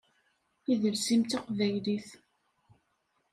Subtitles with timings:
[0.71, 2.07] Idles-im d taqbaylit.